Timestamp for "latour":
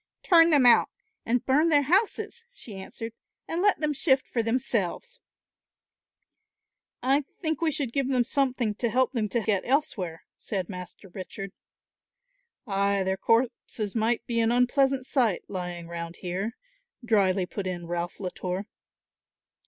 18.19-18.65